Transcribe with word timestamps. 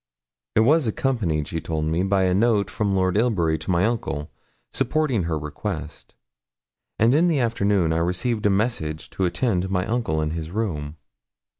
It 0.55 0.61
was 0.61 0.87
accompanied, 0.87 1.47
she 1.47 1.61
told 1.61 1.85
me, 1.85 2.01
by 2.01 2.23
a 2.23 2.33
note 2.33 2.71
from 2.71 2.95
Lord 2.95 3.15
Ilbury 3.15 3.59
to 3.59 3.69
my 3.69 3.85
uncle, 3.85 4.31
supporting 4.73 5.25
her 5.25 5.37
request; 5.37 6.15
and 6.97 7.13
in 7.13 7.27
the 7.27 7.37
afternoon 7.39 7.93
I 7.93 7.97
received 7.97 8.47
a 8.47 8.49
message 8.49 9.11
to 9.11 9.25
attend 9.25 9.69
my 9.69 9.85
uncle 9.85 10.19
in 10.19 10.31
his 10.31 10.49
room. 10.49 10.95